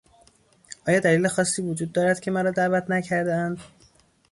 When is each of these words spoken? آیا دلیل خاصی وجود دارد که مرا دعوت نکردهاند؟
آیا 0.87 0.99
دلیل 0.99 1.27
خاصی 1.27 1.61
وجود 1.61 1.91
دارد 1.91 2.19
که 2.19 2.31
مرا 2.31 2.51
دعوت 2.51 2.89
نکردهاند؟ 2.89 3.59